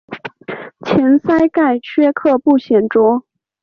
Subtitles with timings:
[0.83, 3.23] 前鳃盖缺刻不显着。